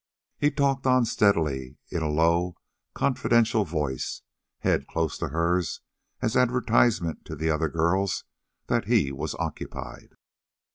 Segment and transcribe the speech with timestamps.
[0.39, 2.55] He talked on steadily, in a low,
[2.95, 4.23] confidential voice,
[4.61, 5.81] head close to hers,
[6.23, 8.09] as advertisement to the other girl
[8.65, 10.15] that he was occupied.